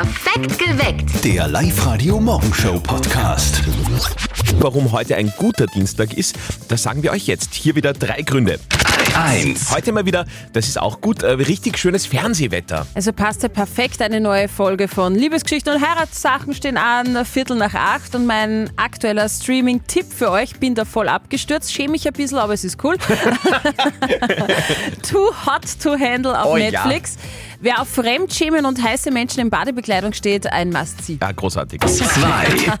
Perfekt 0.00 0.58
geweckt. 0.58 1.10
Der 1.26 1.46
Live-Radio-Morgenshow-Podcast. 1.46 3.60
Warum 4.58 4.92
heute 4.92 5.14
ein 5.16 5.30
guter 5.36 5.66
Dienstag 5.66 6.14
ist, 6.14 6.36
das 6.68 6.84
sagen 6.84 7.02
wir 7.02 7.12
euch 7.12 7.26
jetzt. 7.26 7.52
Hier 7.52 7.76
wieder 7.76 7.92
drei 7.92 8.22
Gründe. 8.22 8.58
1. 9.14 9.70
Heute 9.74 9.92
mal 9.92 10.06
wieder, 10.06 10.24
das 10.52 10.68
ist 10.68 10.80
auch 10.80 11.00
gut, 11.02 11.22
äh, 11.22 11.32
richtig 11.32 11.76
schönes 11.78 12.06
Fernsehwetter. 12.06 12.86
Also 12.94 13.12
passt 13.12 13.42
ja 13.42 13.50
perfekt 13.50 14.00
eine 14.00 14.20
neue 14.20 14.48
Folge 14.48 14.88
von 14.88 15.14
Liebesgeschichten 15.14 15.74
und 15.74 15.86
Heiratssachen 15.86 16.54
stehen 16.54 16.78
an, 16.78 17.26
Viertel 17.26 17.56
nach 17.56 17.74
acht 17.74 18.14
und 18.14 18.24
mein 18.24 18.70
aktueller 18.76 19.28
Streaming-Tipp 19.28 20.06
für 20.10 20.30
euch, 20.30 20.58
bin 20.60 20.74
da 20.74 20.86
voll 20.86 21.08
abgestürzt, 21.08 21.70
schäme 21.72 21.90
mich 21.92 22.06
ein 22.06 22.12
bisschen, 22.14 22.38
aber 22.38 22.54
es 22.54 22.64
ist 22.64 22.82
cool. 22.84 22.96
Too 25.02 25.28
Hot 25.44 25.66
to 25.82 25.98
Handle 25.98 26.40
auf 26.40 26.46
Oh 26.52 26.56
ja. 26.56 26.70
Wer 27.62 27.82
auf 27.82 27.88
Fremdschämen 27.88 28.64
und 28.64 28.82
heiße 28.82 29.10
Menschen 29.10 29.40
in 29.40 29.50
Badebekleidung 29.50 30.14
steht, 30.14 30.50
ein 30.50 30.70
Must-See. 30.70 31.18
Ja, 31.20 31.30
großartig. 31.30 31.78
2. 31.82 32.78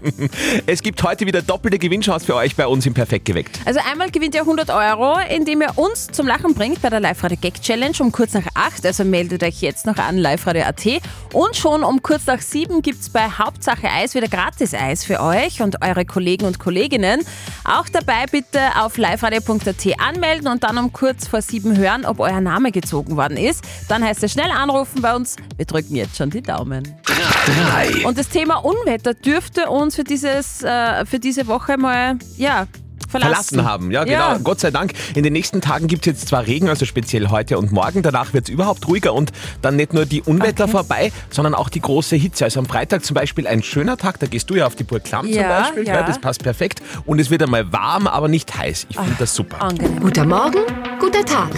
Es 0.64 0.80
gibt 0.80 1.02
heute 1.02 1.26
wieder 1.26 1.42
doppelte 1.42 1.78
Gewinnchance 1.78 2.24
für 2.24 2.34
euch 2.34 2.56
bei 2.56 2.66
uns 2.66 2.86
im 2.86 2.94
Perfekt 2.94 3.26
geweckt. 3.26 3.60
Also 3.66 3.78
einmal 3.90 4.10
gewinnt 4.10 4.34
ihr 4.34 4.40
100 4.40 4.70
Euro, 4.70 5.18
indem 5.28 5.60
ihr 5.60 5.76
uns 5.76 6.06
zum 6.06 6.26
Lachen 6.26 6.54
bringt 6.54 6.80
bei 6.80 6.88
der 6.88 6.98
Live-Radio 6.98 7.36
Gag 7.38 7.60
Challenge 7.60 7.94
um 8.00 8.10
kurz 8.10 8.32
nach 8.32 8.46
8. 8.54 8.86
Also 8.86 9.04
meldet 9.04 9.42
euch 9.42 9.60
jetzt 9.60 9.84
noch 9.84 9.98
an 9.98 10.16
liveradio.at. 10.16 11.02
Und 11.34 11.56
schon 11.56 11.84
um 11.84 12.00
kurz 12.02 12.24
nach 12.24 12.40
7 12.40 12.80
gibt 12.80 13.02
es 13.02 13.10
bei 13.10 13.28
Hauptsache 13.28 13.86
Eis 13.86 14.14
wieder 14.14 14.28
gratis 14.28 14.72
Eis 14.72 15.04
für 15.04 15.20
euch 15.20 15.60
und 15.60 15.82
eure 15.82 16.06
Kollegen 16.06 16.46
und 16.46 16.58
Kolleginnen. 16.58 17.20
Auch 17.64 17.90
dabei 17.90 18.24
bitte 18.30 18.60
auf 18.80 18.96
liveradio.at 18.96 20.00
anmelden 20.00 20.48
und 20.48 20.64
dann 20.64 20.78
um 20.78 20.90
kurz 20.90 21.28
vor 21.28 21.42
7 21.42 21.76
hören, 21.76 22.06
ob 22.06 22.18
euer 22.18 22.40
Name 22.40 22.72
gezogen 22.72 23.18
worden 23.18 23.36
ist. 23.36 23.62
Dann 23.86 24.02
heißt 24.02 24.24
es 24.24 24.32
schnell 24.32 24.50
anrufen 24.70 25.02
bei 25.02 25.14
uns. 25.14 25.36
Wir 25.56 25.66
drücken 25.66 25.96
jetzt 25.96 26.16
schon 26.16 26.30
die 26.30 26.42
Daumen. 26.42 26.84
3. 27.04 28.06
Und 28.06 28.18
das 28.18 28.28
Thema 28.28 28.56
Unwetter 28.56 29.14
dürfte 29.14 29.68
uns 29.68 29.96
für, 29.96 30.04
dieses, 30.04 30.62
äh, 30.62 31.04
für 31.04 31.18
diese 31.18 31.46
Woche 31.46 31.76
mal 31.76 32.18
ja, 32.36 32.66
verlassen. 33.10 33.56
Verlassen 33.56 33.64
haben, 33.64 33.90
ja 33.90 34.04
genau. 34.04 34.18
Ja. 34.18 34.38
Gott 34.38 34.60
sei 34.60 34.70
Dank. 34.70 34.92
In 35.14 35.22
den 35.22 35.32
nächsten 35.32 35.60
Tagen 35.60 35.86
gibt 35.86 36.06
es 36.06 36.12
jetzt 36.12 36.28
zwar 36.28 36.46
Regen, 36.46 36.68
also 36.68 36.84
speziell 36.86 37.28
heute 37.28 37.58
und 37.58 37.72
morgen. 37.72 38.02
Danach 38.02 38.32
wird 38.32 38.44
es 38.48 38.50
überhaupt 38.50 38.86
ruhiger 38.88 39.12
und 39.14 39.32
dann 39.62 39.76
nicht 39.76 39.92
nur 39.92 40.06
die 40.06 40.22
Unwetter 40.22 40.64
Okay. 40.64 40.72
vorbei, 40.72 41.12
sondern 41.30 41.54
auch 41.54 41.68
die 41.68 41.80
große 41.80 42.16
Hitze. 42.16 42.44
Also 42.44 42.60
am 42.60 42.66
Freitag 42.66 43.04
zum 43.04 43.14
Beispiel 43.14 43.46
ein 43.46 43.62
schöner 43.62 43.96
Tag, 43.96 44.18
da 44.20 44.26
gehst 44.26 44.48
du 44.50 44.54
ja 44.56 44.66
auf 44.66 44.74
die 44.76 44.84
Burg 44.84 45.04
Klamm 45.04 45.26
zum 45.26 45.34
Ja, 45.34 45.60
Beispiel. 45.60 45.86
ja. 45.86 46.02
das 46.02 46.18
passt 46.20 46.42
perfekt. 46.42 46.82
Und 47.06 47.18
es 47.18 47.30
wird 47.30 47.42
einmal 47.42 47.72
warm, 47.72 48.06
aber 48.06 48.28
nicht 48.28 48.56
heiß. 48.56 48.86
Ich 48.88 48.96
finde 48.96 49.14
das 49.18 49.34
super. 49.34 49.60
Angenehm. 49.62 50.00
Guter 50.00 50.24
Morgen, 50.26 50.58
guter 50.98 51.24
Tag. 51.24 51.48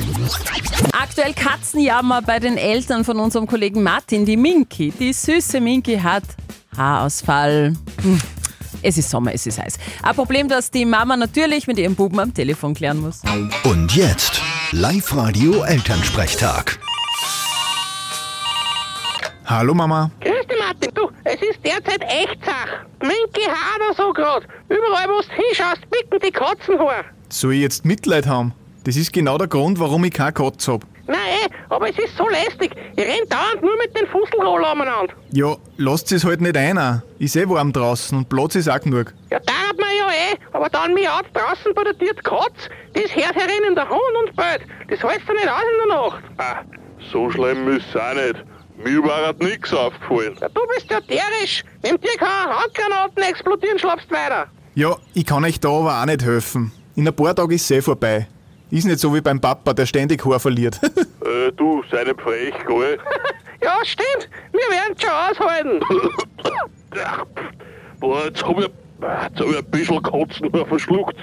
Aktuell 0.93 1.35
Katzenjammer 1.35 2.23
bei 2.23 2.39
den 2.39 2.57
Eltern 2.57 3.05
von 3.05 3.19
unserem 3.19 3.47
Kollegen 3.47 3.83
Martin. 3.83 4.25
Die 4.25 4.37
Minky, 4.37 4.93
die 4.99 5.13
süße 5.13 5.61
Minky 5.61 5.99
hat 5.99 6.25
Haarausfall. 6.77 7.75
Hm. 8.03 8.21
Es 8.83 8.99
ist 8.99 9.11
Sommer, 9.11 9.33
es 9.33 9.47
ist 9.47 9.59
heiß. 9.61 9.79
Ein 10.03 10.15
Problem, 10.15 10.49
das 10.49 10.71
die 10.71 10.85
Mama 10.85 11.17
natürlich 11.17 11.67
mit 11.67 11.79
ihrem 11.79 11.95
Buben 11.95 12.19
am 12.19 12.35
Telefon 12.35 12.75
klären 12.75 13.01
muss. 13.01 13.23
Und 13.65 13.95
jetzt 13.95 14.41
Live-Radio-Elternsprechtag. 14.73 16.79
Hallo 19.45 19.75
Mama. 19.75 20.11
Grüß 20.21 20.47
dich, 20.49 20.59
Martin. 20.59 20.91
Du, 20.95 21.11
es 21.25 21.35
ist 21.43 21.59
derzeit 21.65 22.03
echt 22.03 22.39
Sach. 22.45 22.69
Minky 23.01 23.45
Hader 23.47 23.95
so 23.97 24.13
grad. 24.13 24.45
Überall, 24.69 25.09
wo 25.09 25.21
du 25.21 25.29
hinschaust, 25.35 25.81
bicken 25.91 26.19
die 26.25 26.31
Katzenhaar. 26.31 27.05
Soll 27.29 27.55
ich 27.55 27.61
jetzt 27.61 27.85
Mitleid 27.85 28.27
haben? 28.27 28.55
Das 28.85 28.97
ist 28.97 29.13
genau 29.13 29.39
der 29.39 29.49
Grund, 29.49 29.79
warum 29.79 30.05
ich 30.05 30.13
keine 30.13 30.33
Katze 30.33 30.73
hab. 30.73 30.87
Eh, 31.45 31.49
aber 31.69 31.91
es 31.91 31.99
ist 31.99 32.17
so 32.17 32.29
lästig. 32.29 32.73
Ich 32.97 33.05
renn 33.05 33.29
dauernd 33.29 33.63
nur 33.63 33.77
mit 33.79 33.97
den 33.99 34.07
Fusselroller 34.09 34.73
umeinander. 34.73 35.15
Ja, 35.33 35.57
lasst 35.77 36.13
es 36.13 36.25
halt 36.25 36.41
nicht 36.41 36.57
einer. 36.57 37.03
Ist 37.19 37.37
eh 37.37 37.49
warm 37.49 37.73
draußen 37.73 38.17
und 38.17 38.29
Platz 38.29 38.55
ist 38.55 38.69
auch 38.69 38.81
genug. 38.81 39.13
Ja, 39.31 39.39
da 39.41 39.53
hat 39.69 39.79
man 39.79 39.89
ja 39.99 40.09
eh, 40.09 40.37
aber 40.53 40.69
dann 40.69 40.95
miaut 40.95 41.27
draußen 41.33 41.73
bei 41.75 41.85
der 41.85 41.99
Tür 41.99 42.13
die 42.15 42.23
Katz. 42.23 42.69
Das 42.95 43.15
hört 43.15 43.35
herin 43.35 43.75
der 43.75 43.89
Hund 43.89 44.01
und 44.21 44.37
bellt. 44.37 44.63
Das 44.89 45.03
hältst 45.03 45.29
du 45.29 45.33
nicht 45.33 45.49
aus 45.49 45.63
in 45.63 45.89
der 45.89 45.97
Nacht. 45.97 46.23
Ah, 46.39 46.63
so 47.11 47.31
schlimm 47.31 47.69
ist 47.77 47.87
es 47.89 47.97
auch 47.97 48.15
nicht. 48.15 48.45
Mir 48.77 49.03
war 49.05 49.27
halt 49.27 49.43
nichts 49.43 49.73
aufgefallen. 49.73 50.37
Ja, 50.41 50.49
du 50.49 50.61
bist 50.75 50.91
ja 50.91 51.01
derisch. 51.01 51.63
Wenn 51.83 51.97
dir 52.01 52.17
keine 52.19 52.59
Handgranaten 52.59 53.23
explodieren, 53.23 53.79
schlafst 53.79 54.11
weiter. 54.11 54.47
Ja, 54.75 54.97
ich 55.15 55.27
kann 55.27 55.45
euch 55.45 55.61
da 55.61 55.69
aber 55.69 56.01
auch 56.01 56.07
nicht 56.07 56.23
helfen. 56.23 56.73
In 56.97 57.07
ein 57.07 57.15
paar 57.15 57.35
Tagen 57.35 57.53
ist 57.53 57.63
es 57.65 57.71
eh 57.71 57.83
vorbei. 57.83 58.27
Ist 58.73 58.87
nicht 58.87 59.01
so 59.01 59.15
wie 59.15 59.21
beim 59.21 59.39
Papa, 59.39 59.75
der 59.75 59.85
ständig 59.85 60.25
Haar 60.25 60.41
verliert. 60.41 60.81
Äh, 61.23 61.53
du, 61.53 61.85
sei 61.89 62.03
nicht 62.03 62.21
frech, 62.21 62.55
gell? 62.67 62.99
Ja, 63.63 63.77
stimmt. 63.85 64.29
Wir 64.51 64.77
werden 64.77 64.97
schon 64.99 65.11
aushalten. 65.11 65.81
Boah, 68.01 68.25
jetzt 68.25 68.45
hab 68.45 68.59
ich, 68.59 68.65
jetzt 68.65 69.41
hab 69.41 69.47
ich 69.47 69.57
ein 69.57 69.65
bisschen 69.71 70.03
Katzenhaar 70.03 70.67
verschluckt. 70.67 71.17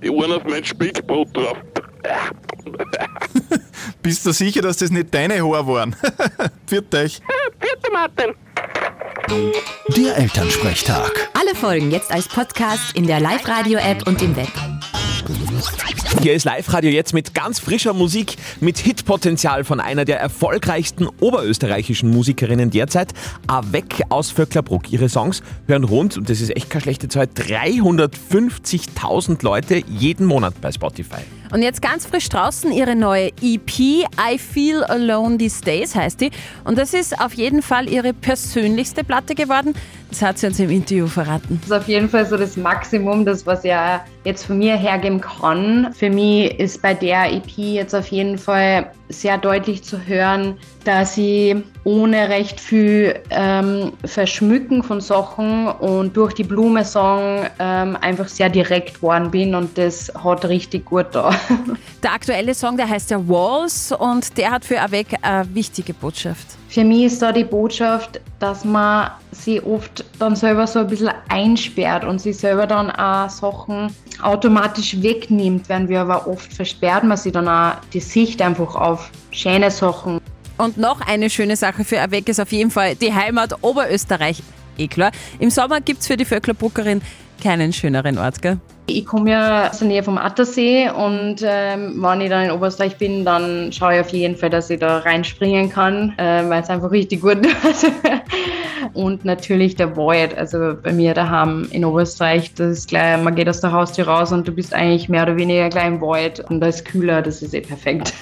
Die 0.00 0.08
einen 0.08 0.32
auf 0.32 0.44
mein 0.44 0.64
Speckbrot 0.64 1.36
drauf. 1.36 1.58
Bist 4.02 4.24
du 4.24 4.30
sicher, 4.30 4.62
dass 4.62 4.76
das 4.76 4.92
nicht 4.92 5.12
deine 5.12 5.42
Haare 5.42 5.66
waren? 5.66 5.96
Pfiat 6.68 6.94
euch. 6.94 7.20
Bitte, 7.58 7.90
Martin. 7.92 8.34
Der 9.96 10.16
Elternsprechtag. 10.16 11.28
Alle 11.34 11.56
Folgen 11.56 11.90
jetzt 11.90 12.12
als 12.12 12.28
Podcast 12.28 12.94
in 12.94 13.08
der 13.08 13.18
Live-Radio-App 13.18 14.06
und 14.06 14.22
im 14.22 14.36
Web. 14.36 14.71
Hier 16.22 16.34
ist 16.34 16.44
Live-Radio 16.44 16.90
jetzt 16.92 17.14
mit 17.14 17.34
ganz 17.34 17.58
frischer 17.58 17.94
Musik, 17.94 18.36
mit 18.60 18.78
Hitpotenzial 18.78 19.64
von 19.64 19.80
einer 19.80 20.04
der 20.04 20.20
erfolgreichsten 20.20 21.08
oberösterreichischen 21.18 22.10
Musikerinnen 22.10 22.70
derzeit, 22.70 23.12
Avec 23.48 24.04
aus 24.08 24.30
Vöcklerbruck. 24.30 24.92
Ihre 24.92 25.08
Songs 25.08 25.42
hören 25.66 25.82
rund, 25.82 26.16
und 26.16 26.30
das 26.30 26.40
ist 26.40 26.54
echt 26.54 26.70
keine 26.70 26.82
schlechte 26.82 27.08
Zahl, 27.08 27.24
350.000 27.24 29.42
Leute 29.42 29.82
jeden 29.88 30.26
Monat 30.26 30.60
bei 30.60 30.70
Spotify. 30.70 31.22
Und 31.52 31.60
jetzt 31.60 31.82
ganz 31.82 32.06
frisch 32.06 32.30
draußen 32.30 32.72
ihre 32.72 32.96
neue 32.96 33.28
EP, 33.42 33.78
I 33.78 34.38
Feel 34.38 34.84
Alone 34.84 35.36
These 35.36 35.62
Days 35.62 35.94
heißt 35.94 36.22
die. 36.22 36.30
Und 36.64 36.78
das 36.78 36.94
ist 36.94 37.20
auf 37.20 37.34
jeden 37.34 37.60
Fall 37.60 37.90
ihre 37.90 38.14
persönlichste 38.14 39.04
Platte 39.04 39.34
geworden. 39.34 39.74
Das 40.08 40.22
hat 40.22 40.38
sie 40.38 40.46
uns 40.46 40.58
im 40.60 40.70
Interview 40.70 41.06
verraten. 41.06 41.60
Das 41.60 41.70
ist 41.70 41.82
auf 41.84 41.88
jeden 41.88 42.08
Fall 42.08 42.24
so 42.24 42.38
das 42.38 42.56
Maximum, 42.56 43.26
das 43.26 43.46
was 43.46 43.64
er 43.64 44.02
jetzt 44.24 44.46
von 44.46 44.58
mir 44.58 44.76
hergeben 44.76 45.20
kann. 45.20 45.92
Für 45.92 46.08
mich 46.08 46.58
ist 46.58 46.80
bei 46.80 46.94
der 46.94 47.30
EP 47.30 47.50
jetzt 47.58 47.94
auf 47.94 48.06
jeden 48.08 48.38
Fall 48.38 48.90
sehr 49.12 49.38
deutlich 49.38 49.82
zu 49.82 50.06
hören, 50.06 50.56
dass 50.84 51.16
ich 51.16 51.56
ohne 51.84 52.28
recht 52.28 52.60
viel 52.60 53.14
ähm, 53.30 53.92
Verschmücken 54.04 54.82
von 54.82 55.00
Sachen 55.00 55.68
und 55.68 56.16
durch 56.16 56.32
die 56.34 56.44
Blume-Song 56.44 57.46
ähm, 57.58 57.96
einfach 58.00 58.28
sehr 58.28 58.48
direkt 58.48 58.94
geworden 58.94 59.30
bin 59.30 59.54
und 59.54 59.76
das 59.76 60.12
hat 60.22 60.44
richtig 60.44 60.84
gut 60.84 61.06
da. 61.12 61.30
Der 62.02 62.12
aktuelle 62.12 62.54
Song, 62.54 62.76
der 62.76 62.88
heißt 62.88 63.10
ja 63.10 63.28
Walls 63.28 63.92
und 63.92 64.36
der 64.36 64.50
hat 64.50 64.64
für 64.64 64.80
Avec 64.80 65.08
eine 65.22 65.54
wichtige 65.54 65.94
Botschaft. 65.94 66.46
Für 66.68 66.84
mich 66.84 67.04
ist 67.04 67.22
da 67.22 67.32
die 67.32 67.44
Botschaft, 67.44 68.20
dass 68.38 68.64
man 68.64 69.10
sie 69.30 69.60
oft 69.60 70.04
dann 70.18 70.34
selber 70.34 70.66
so 70.66 70.80
ein 70.80 70.86
bisschen 70.86 71.10
einsperrt 71.28 72.04
und 72.04 72.20
sich 72.20 72.38
selber 72.38 72.66
dann 72.66 72.90
auch 72.90 73.28
Sachen 73.28 73.94
automatisch 74.22 75.00
wegnimmt, 75.02 75.68
wenn 75.68 75.88
wir 75.88 76.00
aber 76.00 76.26
oft 76.26 76.52
versperrt 76.52 77.04
man 77.04 77.16
sich 77.16 77.32
dann 77.32 77.48
auch 77.48 77.74
die 77.92 78.00
Sicht 78.00 78.40
einfach 78.40 78.74
auf 78.74 79.01
schöne 79.32 79.70
Sachen. 79.70 80.20
Und 80.58 80.76
noch 80.76 81.00
eine 81.00 81.28
schöne 81.28 81.56
Sache 81.56 81.84
für 81.84 82.00
Avec 82.00 82.28
ist 82.28 82.40
auf 82.40 82.52
jeden 82.52 82.70
Fall 82.70 82.94
die 82.94 83.12
Heimat 83.12 83.54
Oberösterreich. 83.62 84.42
Eh 84.78 84.86
klar. 84.86 85.10
Im 85.38 85.50
Sommer 85.50 85.80
gibt 85.80 86.00
es 86.00 86.06
für 86.06 86.16
die 86.16 86.24
Vöcklerbruckerin 86.24 87.02
keinen 87.42 87.72
schöneren 87.72 88.18
Ort, 88.18 88.40
gell? 88.40 88.58
Ich 88.86 89.06
komme 89.06 89.30
ja 89.30 89.70
aus 89.70 89.78
der 89.78 89.88
Nähe 89.88 90.02
vom 90.02 90.18
Attersee 90.18 90.90
und 90.90 91.36
ähm, 91.42 92.02
wenn 92.02 92.20
ich 92.20 92.30
dann 92.30 92.44
in 92.44 92.50
Oberösterreich 92.50 92.96
bin, 92.98 93.24
dann 93.24 93.72
schaue 93.72 93.94
ich 93.94 94.00
auf 94.00 94.08
jeden 94.10 94.36
Fall, 94.36 94.50
dass 94.50 94.70
ich 94.70 94.80
da 94.80 94.98
reinspringen 94.98 95.70
kann, 95.70 96.12
äh, 96.18 96.48
weil 96.48 96.62
es 96.62 96.68
einfach 96.68 96.90
richtig 96.90 97.20
gut 97.22 97.38
ist. 97.70 97.86
und 98.92 99.24
natürlich 99.24 99.76
der 99.76 99.96
Wald, 99.96 100.36
also 100.36 100.74
bei 100.82 100.92
mir 100.92 101.14
daheim 101.14 101.68
in 101.70 101.84
Oberösterreich, 101.84 102.54
das 102.54 102.78
ist 102.78 102.88
gleich, 102.88 103.22
man 103.22 103.34
geht 103.34 103.48
aus 103.48 103.60
der 103.60 103.72
Haustür 103.72 104.08
raus 104.08 104.32
und 104.32 104.46
du 104.46 104.52
bist 104.52 104.74
eigentlich 104.74 105.08
mehr 105.08 105.22
oder 105.22 105.36
weniger 105.36 105.68
gleich 105.68 105.86
im 105.86 106.00
Wald 106.00 106.40
und 106.50 106.60
da 106.60 106.66
ist 106.66 106.84
kühler, 106.84 107.22
das 107.22 107.40
ist 107.40 107.54
eh 107.54 107.60
perfekt. 107.60 108.12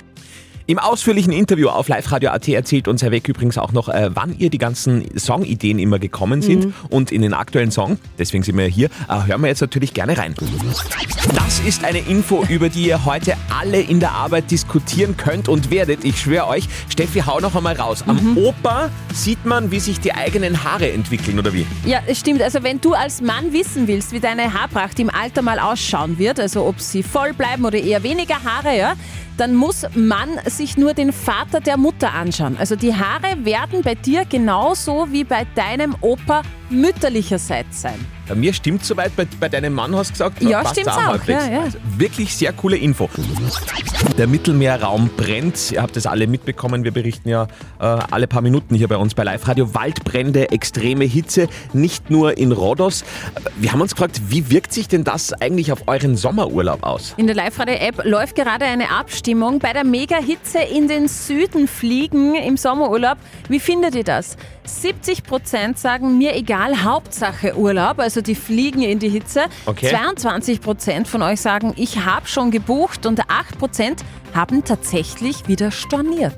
Im 0.66 0.78
ausführlichen 0.78 1.32
Interview 1.32 1.68
auf 1.68 1.88
liveradio.at 1.88 2.48
erzählt 2.48 2.86
uns 2.86 3.02
Herr 3.02 3.10
Weck 3.10 3.28
übrigens 3.28 3.58
auch 3.58 3.72
noch, 3.72 3.88
äh, 3.88 4.10
wann 4.14 4.38
ihr 4.38 4.50
die 4.50 4.58
ganzen 4.58 5.04
Songideen 5.18 5.78
immer 5.78 5.98
gekommen 5.98 6.42
sind. 6.42 6.72
Und 6.90 7.10
in 7.10 7.22
den 7.22 7.34
aktuellen 7.34 7.70
Song, 7.70 7.98
deswegen 8.18 8.44
sind 8.44 8.56
wir 8.56 8.66
hier, 8.66 8.88
äh, 9.08 9.26
hören 9.26 9.40
wir 9.40 9.48
jetzt 9.48 9.60
natürlich 9.60 9.94
gerne 9.94 10.16
rein. 10.16 10.34
Das 11.34 11.60
ist 11.60 11.84
eine 11.84 11.98
Info, 11.98 12.44
über 12.48 12.68
die 12.68 12.86
ihr 12.86 13.04
heute 13.04 13.34
alle 13.58 13.80
in 13.80 14.00
der 14.00 14.12
Arbeit 14.12 14.50
diskutieren 14.50 15.16
könnt 15.16 15.48
und 15.48 15.70
werdet. 15.70 16.04
Ich 16.04 16.20
schwöre 16.20 16.46
euch, 16.46 16.68
Steffi, 16.88 17.20
hau 17.20 17.40
noch 17.40 17.56
einmal 17.56 17.74
raus. 17.74 18.04
Am 18.06 18.36
Opa 18.36 18.90
sieht 19.12 19.44
man, 19.44 19.70
wie 19.70 19.80
sich 19.80 19.98
die 19.98 20.12
eigenen 20.14 20.62
Haare 20.62 20.90
entwickeln, 20.92 21.38
oder 21.38 21.52
wie? 21.52 21.66
Ja, 21.84 22.00
es 22.06 22.20
stimmt. 22.20 22.42
Also 22.42 22.62
wenn 22.62 22.80
du 22.80 22.94
als 22.94 23.20
Mann 23.20 23.52
wissen 23.52 23.88
willst, 23.88 24.12
wie 24.12 24.20
deine 24.20 24.52
Haarpracht 24.54 24.98
im 25.00 25.10
Alter 25.10 25.42
mal 25.42 25.58
ausschauen 25.58 26.18
wird, 26.18 26.38
also 26.38 26.64
ob 26.64 26.80
sie 26.80 27.02
voll 27.02 27.32
bleiben 27.32 27.64
oder 27.64 27.78
eher 27.78 28.02
weniger 28.02 28.42
Haare, 28.44 28.76
ja, 28.76 28.94
dann 29.40 29.54
muss 29.54 29.86
man 29.94 30.38
sich 30.44 30.76
nur 30.76 30.92
den 30.92 31.14
Vater 31.14 31.60
der 31.60 31.78
Mutter 31.78 32.12
anschauen. 32.12 32.58
Also 32.58 32.76
die 32.76 32.94
Haare 32.94 33.42
werden 33.42 33.80
bei 33.82 33.94
dir 33.94 34.26
genauso 34.26 35.08
wie 35.10 35.24
bei 35.24 35.46
deinem 35.54 35.96
Opa 36.02 36.42
mütterlicherseits 36.68 37.80
sein. 37.80 37.98
Bei 38.30 38.36
mir 38.36 38.52
stimmt 38.52 38.84
soweit, 38.84 39.16
bei, 39.16 39.26
bei 39.40 39.48
deinem 39.48 39.74
Mann 39.74 39.92
hast 39.96 40.10
du 40.10 40.12
gesagt, 40.12 40.40
Ja, 40.40 40.60
passt's 40.62 40.78
stimmt's 40.78 40.96
auch, 40.96 41.04
halbwegs. 41.04 41.46
ja, 41.46 41.52
ja. 41.52 41.60
Also 41.62 41.78
wirklich 41.96 42.32
sehr 42.36 42.52
coole 42.52 42.76
Info. 42.76 43.10
Der 44.18 44.28
Mittelmeerraum 44.28 45.10
brennt. 45.16 45.72
Ihr 45.72 45.82
habt 45.82 45.96
es 45.96 46.06
alle 46.06 46.28
mitbekommen. 46.28 46.84
Wir 46.84 46.92
berichten 46.92 47.28
ja 47.28 47.48
äh, 47.80 47.84
alle 47.84 48.28
paar 48.28 48.40
Minuten 48.42 48.76
hier 48.76 48.86
bei 48.86 48.96
uns 48.96 49.14
bei 49.14 49.24
Live 49.24 49.48
Radio. 49.48 49.74
Waldbrände, 49.74 50.52
extreme 50.52 51.06
Hitze, 51.06 51.48
nicht 51.72 52.08
nur 52.08 52.38
in 52.38 52.52
Rhodos. 52.52 53.02
Wir 53.56 53.72
haben 53.72 53.80
uns 53.80 53.96
gefragt, 53.96 54.20
wie 54.28 54.48
wirkt 54.48 54.72
sich 54.72 54.86
denn 54.86 55.02
das 55.02 55.32
eigentlich 55.32 55.72
auf 55.72 55.88
euren 55.88 56.16
Sommerurlaub 56.16 56.84
aus? 56.84 57.14
In 57.16 57.26
der 57.26 57.34
Live-Radio-App 57.34 58.04
läuft 58.04 58.36
gerade 58.36 58.64
eine 58.64 58.90
Abstimmung 58.90 59.58
bei 59.58 59.72
der 59.72 59.82
Mega-Hitze 59.82 60.60
in 60.60 60.86
den 60.86 61.08
Süden 61.08 61.66
fliegen 61.66 62.36
im 62.36 62.56
Sommerurlaub. 62.56 63.18
Wie 63.48 63.58
findet 63.58 63.96
ihr 63.96 64.04
das? 64.04 64.36
70 64.64 65.24
Prozent 65.24 65.78
sagen 65.78 66.18
mir 66.18 66.34
egal, 66.36 66.84
Hauptsache 66.84 67.56
Urlaub, 67.56 67.98
also 67.98 68.20
die 68.20 68.34
fliegen 68.34 68.82
in 68.82 68.98
die 68.98 69.08
Hitze. 69.08 69.44
Okay. 69.66 69.88
22 69.90 70.60
Prozent 70.60 71.08
von 71.08 71.22
euch 71.22 71.40
sagen, 71.40 71.72
ich 71.76 72.04
habe 72.04 72.26
schon 72.26 72.50
gebucht 72.50 73.06
und 73.06 73.20
8 73.28 73.58
Prozent 73.58 74.04
haben 74.34 74.64
tatsächlich 74.64 75.48
wieder 75.48 75.70
storniert. 75.70 76.34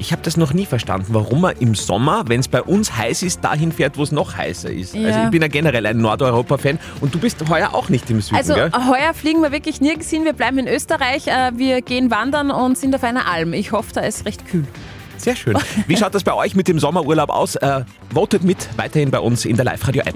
Ich 0.00 0.12
habe 0.12 0.22
das 0.22 0.36
noch 0.36 0.52
nie 0.54 0.64
verstanden, 0.64 1.08
warum 1.08 1.40
man 1.40 1.56
im 1.58 1.74
Sommer, 1.74 2.22
wenn 2.28 2.38
es 2.38 2.46
bei 2.46 2.62
uns 2.62 2.96
heiß 2.96 3.24
ist, 3.24 3.42
dahin 3.42 3.72
fährt, 3.72 3.98
wo 3.98 4.04
es 4.04 4.12
noch 4.12 4.36
heißer 4.36 4.70
ist. 4.70 4.94
Ja. 4.94 5.08
Also 5.08 5.20
ich 5.24 5.30
bin 5.30 5.42
ja 5.42 5.48
generell 5.48 5.84
ein 5.86 5.98
Nordeuropa-Fan 5.98 6.78
und 7.00 7.12
du 7.12 7.18
bist 7.18 7.36
heuer 7.48 7.74
auch 7.74 7.88
nicht 7.88 8.08
im 8.08 8.20
Süden, 8.20 8.36
Also 8.36 8.54
gell? 8.54 8.70
heuer 8.72 9.12
fliegen 9.12 9.42
wir 9.42 9.50
wirklich 9.50 9.80
nirgends 9.80 10.08
hin, 10.08 10.24
wir 10.24 10.34
bleiben 10.34 10.58
in 10.58 10.68
Österreich, 10.68 11.26
äh, 11.26 11.50
wir 11.56 11.82
gehen 11.82 12.12
wandern 12.12 12.52
und 12.52 12.78
sind 12.78 12.94
auf 12.94 13.02
einer 13.02 13.26
Alm. 13.26 13.52
Ich 13.52 13.72
hoffe, 13.72 13.90
da 13.94 14.02
ist 14.02 14.24
recht 14.24 14.46
kühl. 14.46 14.64
Sehr 15.18 15.36
schön. 15.36 15.56
Wie 15.86 15.96
schaut 15.96 16.14
das 16.14 16.24
bei 16.24 16.34
euch 16.34 16.54
mit 16.54 16.68
dem 16.68 16.78
Sommerurlaub 16.78 17.30
aus? 17.30 17.56
Äh, 17.56 17.84
votet 18.12 18.44
mit 18.44 18.68
weiterhin 18.76 19.10
bei 19.10 19.20
uns 19.20 19.44
in 19.44 19.56
der 19.56 19.64
Live-Radio-App. 19.64 20.14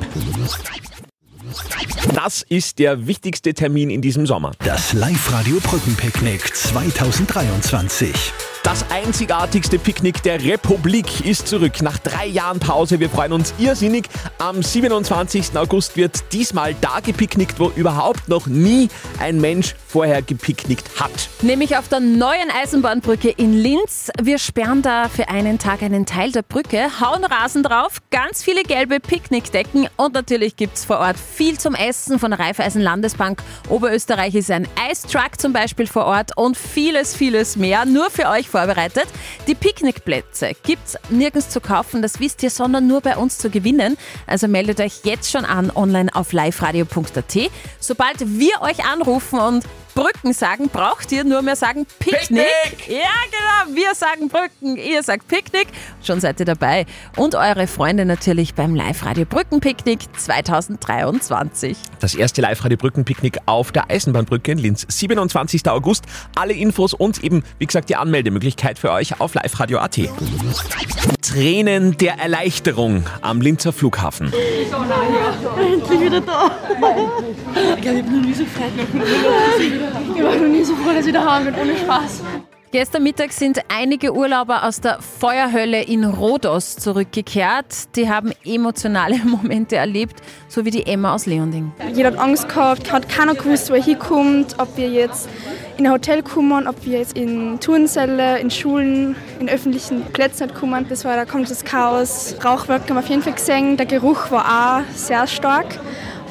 Das 2.15 2.43
ist 2.43 2.79
der 2.79 3.07
wichtigste 3.07 3.55
Termin 3.55 3.91
in 3.91 4.01
diesem 4.01 4.27
Sommer. 4.27 4.53
Das 4.65 4.93
Live-Radio 4.93 5.59
Brückenpicknick 5.61 6.55
2023. 6.55 8.52
Das 8.63 8.89
einzigartigste 8.91 9.77
Picknick 9.77 10.23
der 10.23 10.41
Republik 10.45 11.27
ist 11.27 11.49
zurück. 11.49 11.83
Nach 11.83 11.99
drei 11.99 12.27
Jahren 12.27 12.61
Pause. 12.61 13.01
Wir 13.01 13.11
freuen 13.11 13.33
uns 13.33 13.53
irrsinnig. 13.59 14.09
Am 14.39 14.63
27. 14.63 15.57
August 15.57 15.97
wird 15.97 16.33
diesmal 16.33 16.73
da 16.81 17.01
gepicknickt, 17.01 17.59
wo 17.59 17.73
überhaupt 17.75 18.29
noch 18.29 18.47
nie 18.47 18.89
ein 19.19 19.41
Mensch 19.41 19.75
vorher 19.89 20.23
gepicknickt 20.23 21.01
hat. 21.01 21.29
Nämlich 21.43 21.77
auf 21.77 21.89
der 21.89 21.99
neuen 21.99 22.51
Eisenbahnbrücke 22.51 23.31
in 23.31 23.53
Linz. 23.53 24.11
Wir 24.23 24.39
sperren 24.39 24.81
da 24.81 25.09
für 25.09 25.29
einen 25.29 25.59
Tag 25.59 25.83
einen 25.83 26.07
Teil 26.07 26.31
der 26.31 26.43
Brücke, 26.43 27.01
hauen 27.01 27.25
Rasen 27.25 27.65
drauf, 27.65 27.99
ganz 28.13 28.45
viele 28.45 28.63
gelbe 28.63 29.01
Picknickdecken 29.01 29.89
und 29.97 30.15
natürlich 30.15 30.55
gibt's 30.55 30.85
vor 30.85 31.01
Ort 31.01 31.17
viel 31.19 31.59
zum 31.59 31.75
Essen 31.75 32.21
von 32.21 32.33
Raiffeisen 32.33 32.81
Landesbank. 32.81 33.43
Oberösterreich 33.69 34.37
ist 34.37 34.53
ein 34.53 34.69
Eistruck 34.89 35.41
zum 35.41 35.53
Beispiel 35.53 35.89
vor 35.89 36.07
Ort 36.07 36.37
und 36.37 36.57
vieles, 36.57 37.17
vieles 37.17 37.57
mehr. 37.57 37.85
Nur 37.85 38.09
für 38.09 38.29
euch 38.29 38.52
vorbereitet. 38.53 39.07
Die 39.47 39.55
Picknickplätze 39.55 40.53
gibt's 40.63 40.97
nirgends 41.09 41.49
zu 41.49 41.61
kaufen, 41.61 42.03
das 42.03 42.21
wisst 42.21 42.43
ihr, 42.43 42.51
sondern 42.51 42.87
nur 42.87 43.01
bei 43.01 43.17
uns 43.17 43.39
zu 43.39 43.51
gewinnen. 43.51 43.97
Also 44.27 44.47
meldet 44.47 44.81
euch 44.81 45.01
jetzt 45.05 45.33
schon 45.33 45.45
an 45.45 45.73
online 45.75 46.15
auf 46.15 46.33
liveradio.at. 46.33 47.51
Sobald 47.81 48.21
wir 48.21 48.61
euch 48.61 48.85
anrufen 48.85 49.41
und 49.41 49.65
Brücken 49.95 50.33
sagen, 50.33 50.69
braucht 50.69 51.13
ihr 51.13 51.25
nur 51.25 51.43
mehr 51.43 51.57
sagen 51.57 51.87
Picknick. 51.99 52.47
Picknick! 52.65 52.89
Ja, 52.89 53.11
genau. 53.31 53.77
Wir 53.77 53.95
sagen 53.95 54.29
Brücken, 54.29 54.77
ihr 54.77 55.03
sagt 55.03 55.29
Picknick. 55.29 55.69
Schon 56.03 56.21
seid 56.21 56.41
ihr 56.41 56.47
dabei. 56.47 56.87
Und 57.17 57.35
eure 57.35 57.67
Freunde 57.67 58.05
natürlich 58.05 58.55
beim 58.55 58.75
Live-Radio 58.75 59.25
Brückenpicknick 59.27 60.01
2023. 60.17 61.77
Das 62.01 62.15
erste 62.15 62.41
Live-Radio-Brückenpicknick 62.41 63.39
auf 63.47 63.73
der 63.73 63.91
Eisenbahnbrücke 63.91 64.53
in 64.53 64.59
Linz. 64.59 64.87
27. 64.89 65.69
August. 65.69 66.05
Alle 66.35 66.55
Infos 66.55 66.95
und 66.95 67.23
eben, 67.23 67.45
wie 67.59 67.67
gesagt, 67.67 67.89
die 67.91 67.97
Anmeldemöglichkeit 67.97 68.79
für 68.79 68.93
euch 68.93 69.21
auf 69.21 69.35
liveradio.at. 69.35 70.01
Tränen 71.21 71.97
der 71.99 72.19
Erleichterung 72.19 73.05
am 73.21 73.41
Linzer 73.41 73.73
Flughafen. 73.73 74.33
Endlich 74.33 76.01
wieder 76.01 76.21
da. 76.21 76.51
Ich 77.77 77.83
glaube, 77.83 77.99
ich 77.99 78.05
bin 78.05 78.21
noch 78.21 78.27
nie 78.27 78.35
so 78.35 78.45
frei 78.45 78.71
nach 78.77 78.85
dem 78.85 79.01
Urlaub. 79.01 79.82
Ich 80.17 80.23
war 80.23 80.35
noch 80.37 80.49
nie 80.49 80.65
so 80.65 80.75
froh, 80.77 80.93
dass 80.95 81.07
ich 81.07 81.13
daheim 81.13 81.45
bin, 81.45 81.55
ohne 81.55 81.77
Spaß. 81.77 82.23
Gestern 82.73 83.03
Mittag 83.03 83.33
sind 83.33 83.61
einige 83.69 84.15
Urlauber 84.15 84.65
aus 84.65 84.81
der 84.81 84.99
Feuerhölle 85.03 85.83
in 85.83 86.05
Rhodos 86.05 86.77
zurückgekehrt. 86.77 87.95
Die 87.97 88.09
haben 88.09 88.33
emotionale 88.47 89.17
Momente 89.25 89.77
erlebt, 89.77 90.23
so 90.49 90.65
wie 90.65 90.71
die 90.71 90.87
Emma 90.87 91.15
aus 91.15 91.27
Leonding. 91.27 91.73
Jeder 91.93 92.13
hat 92.13 92.19
Angst 92.19 92.49
gehabt, 92.49 92.91
hat 92.91 93.11
keiner 93.11 93.35
gewusst, 93.35 93.69
wo 93.69 93.75
er 93.75 93.83
hinkommt, 93.83 94.55
ob 94.59 94.75
wir 94.79 94.89
jetzt 94.89 95.29
in 95.77 95.87
ein 95.87 95.93
Hotel 95.93 96.23
kommen, 96.23 96.67
ob 96.67 96.83
wir 96.87 96.99
jetzt 97.01 97.15
in 97.15 97.61
Turnsäle, 97.61 98.39
in 98.39 98.51
Schulen, 98.51 99.17
in 99.39 99.51
öffentlichen 99.51 100.05
Plätzen 100.07 100.47
nicht 100.47 100.59
kommen. 100.59 100.87
Das 100.89 101.05
war 101.05 101.15
da 101.17 101.27
komplettes 101.27 101.67
Chaos. 101.67 102.37
Rauchwolken 102.43 102.89
haben 102.89 102.97
wir 102.97 103.01
auf 103.01 103.09
jeden 103.11 103.23
Fall 103.23 103.35
gesehen. 103.35 103.77
Der 103.77 103.85
Geruch 103.85 104.31
war 104.31 104.81
auch 104.81 104.95
sehr 104.95 105.27
stark. 105.27 105.79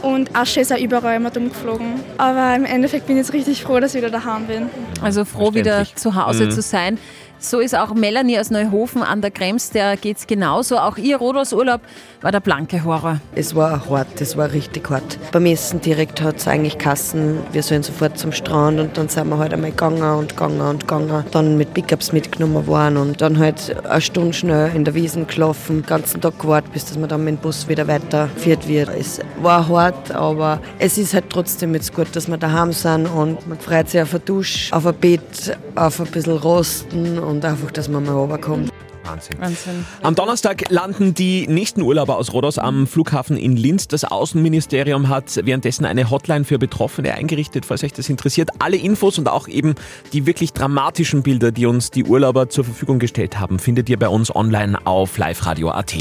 Und 0.02 0.36
Asche 0.36 0.62
ist 0.62 0.74
auch 0.74 0.78
überall 0.78 1.16
immer 1.18 1.36
umgeflogen. 1.36 2.00
Aber 2.18 2.56
im 2.56 2.66
Endeffekt 2.66 3.08
bin 3.08 3.18
ich 3.18 3.24
jetzt 3.24 3.34
richtig 3.34 3.64
froh, 3.64 3.80
dass 3.80 3.94
ich 3.94 4.02
wieder 4.02 4.10
daheim 4.10 4.48
bin. 4.48 4.70
Also 5.02 5.26
froh, 5.26 5.54
wieder 5.54 5.86
zu 5.96 6.16
Hause 6.16 6.46
Mhm. 6.46 6.52
zu 6.52 6.62
sein. 6.62 6.98
So 7.44 7.60
ist 7.60 7.76
auch 7.76 7.96
Melanie 7.96 8.38
aus 8.38 8.52
Neuhofen 8.52 9.02
an 9.02 9.22
der 9.22 9.32
Krems, 9.32 9.72
der 9.72 9.98
geht's 9.98 10.28
genauso. 10.28 10.78
Auch 10.78 10.98
ihr 11.00 11.18
Rhodos-Urlaub 11.18 11.82
war 12.22 12.32
der 12.32 12.40
blanke 12.40 12.84
Horror. 12.84 13.20
Es 13.34 13.56
war 13.56 13.90
hart, 13.90 14.22
es 14.22 14.38
war 14.38 14.52
richtig 14.52 14.88
hart. 14.92 15.18
Beim 15.32 15.48
Essen 15.48 15.82
direkt 15.82 16.22
hat 16.22 16.38
es 16.38 16.48
eigentlich 16.48 16.78
Kassen, 16.78 17.40
wir 17.52 17.64
sollen 17.64 17.82
sofort 17.82 18.16
zum 18.20 18.32
Strand 18.32 18.80
und 18.80 18.96
dann 18.96 19.10
sind 19.10 19.28
wir 19.28 19.40
halt 19.40 19.54
einmal 19.56 19.72
gegangen 19.72 20.04
und 20.04 20.30
gegangen 20.38 20.62
und 20.62 20.82
gegangen. 20.82 21.26
Dann 21.32 21.58
mit 21.58 21.74
Pickups 21.74 22.12
mitgenommen 22.14 22.68
worden 22.68 22.98
und 22.98 23.22
dann 23.22 23.40
halt 23.40 23.76
eine 23.90 24.02
Stunde 24.02 24.34
schnell 24.34 24.76
in 24.76 24.86
der 24.86 24.94
Wiesen 24.94 25.26
gelaufen, 25.26 25.78
den 25.82 25.88
ganzen 25.88 26.22
Tag 26.22 26.38
gewartet, 26.38 26.72
bis 26.74 26.86
dass 26.86 26.98
man 27.00 27.10
dann 27.10 27.24
mit 27.24 27.38
dem 27.38 27.42
Bus 27.42 27.68
wieder 27.68 27.88
weitergeführt 27.88 28.68
wird. 28.68 28.90
Es 28.90 29.20
war 29.42 29.68
hart, 29.68 30.12
aber 30.12 30.60
es 30.78 31.00
ist 31.00 31.16
halt 31.16 31.32
trotzdem 31.32 31.74
jetzt 31.74 31.92
gut, 31.96 32.16
dass 32.16 32.28
wir 32.28 32.38
daheim 32.38 32.72
sind 32.72 33.08
und 33.08 33.48
man 33.48 33.58
freut 33.60 33.90
sich 33.90 34.00
auf 34.00 34.12
eine 34.14 34.20
Dusche, 34.20 34.72
auf 34.76 34.86
Bett, 34.94 35.58
auf 35.76 36.00
ein 36.00 36.08
bisschen 36.08 36.38
Rosten 36.38 37.20
und 37.20 37.44
einfach, 37.46 37.72
dass 37.72 37.88
man 37.88 38.06
mal 38.06 38.14
runterkommt. 38.14 38.72
Wahnsinn. 39.04 39.40
Wahnsinn. 39.40 39.86
Am 40.04 40.16
Donnerstag 40.16 40.70
landen 40.70 41.14
die 41.14 41.48
nächsten 41.48 41.82
Urlauber 41.82 42.18
aus 42.18 42.34
Rhodos 42.34 42.58
am 42.58 42.88
Flughafen 42.88 43.38
in 43.38 43.58
Linz. 43.58 43.88
Das 43.88 44.04
Außenministerium 44.04 45.10
hat 45.10 45.40
währenddessen 45.44 45.86
eine 45.86 46.10
Hotline 46.10 46.46
für 46.46 46.60
Betroffene 46.60 47.14
eingerichtet, 47.14 47.66
falls 47.66 47.84
euch 47.84 47.94
das 47.94 48.10
interessiert. 48.10 48.50
Alle 48.60 48.78
Infos 48.78 49.18
und 49.18 49.28
auch 49.28 49.48
eben 49.48 49.76
die 50.14 50.26
wirklich 50.26 50.54
dramatischen 50.54 51.24
Bilder, 51.24 51.52
die 51.52 51.66
uns 51.66 51.92
die 51.92 52.04
Urlauber 52.04 52.50
zur 52.50 52.64
Verfügung 52.64 53.00
gestellt 53.00 53.40
haben, 53.40 53.60
findet 53.60 53.90
ihr 53.90 53.98
bei 53.98 54.08
uns 54.08 54.34
online 54.34 54.78
auf 54.86 55.18
liveradio.at. 55.18 55.94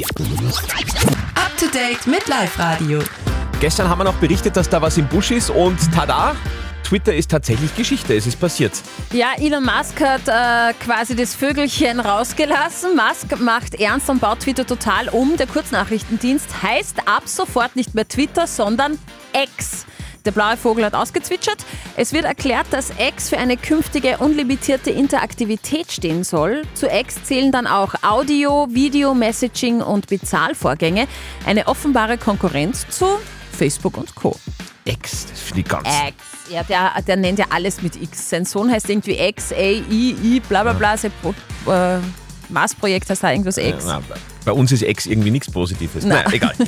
Up 1.35 1.57
to 1.59 1.67
date 1.67 2.07
mit 2.07 2.27
Live 2.29 2.59
Radio. 2.59 3.01
Gestern 3.61 3.89
haben 3.89 3.99
wir 3.99 4.05
noch 4.05 4.15
berichtet, 4.15 4.57
dass 4.57 4.69
da 4.69 4.81
was 4.81 4.97
im 4.97 5.07
Busch 5.07 5.31
ist 5.31 5.51
und 5.51 5.79
tada! 5.93 6.35
Twitter 6.91 7.15
ist 7.15 7.31
tatsächlich 7.31 7.77
Geschichte, 7.77 8.17
es 8.17 8.27
ist 8.27 8.41
passiert. 8.41 8.73
Ja, 9.13 9.29
Elon 9.39 9.63
Musk 9.63 10.01
hat 10.01 10.23
äh, 10.27 10.75
quasi 10.85 11.15
das 11.15 11.37
Vögelchen 11.37 12.01
rausgelassen. 12.01 12.97
Musk 12.97 13.39
macht 13.39 13.77
ernst 13.77 14.11
und 14.11 14.21
baut 14.21 14.41
Twitter 14.41 14.67
total 14.67 15.09
um. 15.09 15.37
Der 15.37 15.47
Kurznachrichtendienst 15.47 16.65
heißt 16.65 17.07
ab 17.07 17.29
sofort 17.29 17.77
nicht 17.77 17.95
mehr 17.95 18.09
Twitter, 18.09 18.49
sondern 18.49 18.99
X. 19.33 19.87
Der 20.25 20.33
blaue 20.33 20.57
Vogel 20.57 20.85
hat 20.85 20.95
ausgezwitschert. 20.95 21.59
Es 21.95 22.13
wird 22.13 22.25
erklärt, 22.25 22.67
dass 22.73 22.91
X 22.99 23.29
für 23.29 23.39
eine 23.39 23.57
künftige 23.57 24.19
unlimitierte 24.19 24.91
Interaktivität 24.91 25.93
stehen 25.93 26.25
soll. 26.25 26.63
Zu 26.75 26.89
X 26.89 27.23
zählen 27.23 27.53
dann 27.53 27.69
auch 27.69 27.95
Audio, 28.03 28.67
Video, 28.69 29.15
Messaging 29.15 29.81
und 29.81 30.09
Bezahlvorgänge. 30.09 31.07
Eine 31.47 31.69
offenbare 31.69 32.19
Konkurrenz 32.19 32.89
zu 32.89 33.07
Facebook 33.61 33.99
und 33.99 34.15
Co. 34.15 34.35
X, 34.87 35.27
das 35.27 35.39
finde 35.41 35.61
ich 35.61 35.69
ganz. 35.69 35.87
X. 35.87 36.51
Ja, 36.51 36.63
der, 36.63 37.03
der 37.07 37.17
nennt 37.17 37.39
ja 37.39 37.45
alles 37.51 37.83
mit 37.83 38.01
X. 38.01 38.31
Sein 38.31 38.47
Sohn 38.47 38.71
heißt 38.71 38.89
irgendwie 38.89 39.19
X, 39.19 39.53
A, 39.53 39.57
I, 39.57 40.17
I, 40.23 40.41
bla 40.41 40.63
bla 40.63 40.73
bla. 40.73 40.97
Sein 40.97 41.13
Pro, 41.21 41.35
äh, 41.71 41.99
Mars-Projekt 42.49 43.11
heißt 43.11 43.23
da 43.23 43.31
irgendwas 43.31 43.59
X. 43.59 43.85
Ja, 43.85 44.01
Bei 44.45 44.53
uns 44.53 44.73
ist 44.73 44.83
Ex 44.83 45.07
irgendwie 45.07 45.31
nichts 45.31 45.51
Positives. 45.51 46.05
Naja, 46.05 46.31
egal. 46.33 46.55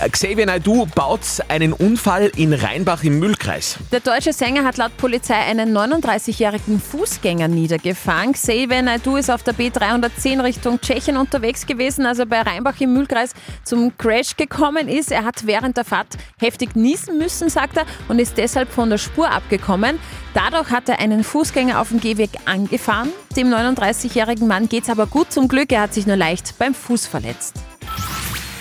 Äh, 0.00 0.08
Xavier 0.08 0.46
Naidoo 0.46 0.86
baut 0.86 1.20
einen 1.48 1.72
Unfall 1.72 2.32
in 2.36 2.52
Rheinbach 2.52 3.04
im 3.04 3.20
Müllkreis. 3.20 3.76
Der 3.92 4.00
deutsche 4.00 4.32
Sänger 4.32 4.64
hat 4.64 4.76
laut 4.76 4.96
Polizei 4.96 5.36
einen 5.36 5.76
39-jährigen 5.76 6.80
Fußgänger 6.80 7.46
niedergefahren. 7.46 8.32
Xavier 8.32 8.82
Naidoo 8.82 9.16
ist 9.16 9.30
auf 9.30 9.44
der 9.44 9.54
B310 9.54 10.42
Richtung 10.42 10.80
Tschechien 10.80 11.16
unterwegs 11.16 11.66
gewesen, 11.66 12.06
als 12.06 12.18
er 12.18 12.26
bei 12.26 12.40
Rheinbach 12.40 12.80
im 12.80 12.92
Müllkreis 12.92 13.34
zum 13.64 13.96
Crash 13.96 14.36
gekommen 14.36 14.88
ist. 14.88 15.12
Er 15.12 15.24
hat 15.24 15.46
während 15.46 15.76
der 15.76 15.84
Fahrt 15.84 16.16
heftig 16.38 16.74
niesen 16.74 17.18
müssen, 17.18 17.48
sagt 17.48 17.76
er, 17.76 17.84
und 18.08 18.18
ist 18.18 18.36
deshalb 18.36 18.72
von 18.72 18.90
der 18.90 18.98
Spur 18.98 19.30
abgekommen. 19.30 19.98
Dadurch 20.34 20.70
hat 20.70 20.88
er 20.88 20.98
einen 20.98 21.22
Fußgänger 21.22 21.80
auf 21.80 21.90
dem 21.90 22.00
Gehweg 22.00 22.30
angefahren. 22.44 23.10
Dem 23.36 23.48
39-jährigen 23.48 24.48
Mann 24.48 24.68
geht's 24.68 24.90
aber 24.90 25.06
gut 25.06 25.32
zum 25.32 25.46
Glück. 25.46 25.70
Er 25.70 25.82
hat 25.82 25.94
sich 25.94 26.06
nur 26.06 26.16
leicht 26.16 26.58
beim 26.64 26.74
Fuß 26.74 27.06
verletzt. 27.06 27.56